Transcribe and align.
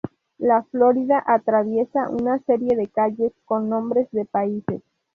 La 0.39 0.63
Florida, 0.63 1.23
atraviesa 1.27 2.09
una 2.09 2.39
serie 2.45 2.75
de 2.75 2.87
calles 2.87 3.33
con 3.45 3.69
nombres 3.69 4.09
de 4.09 4.25
países. 4.25 4.81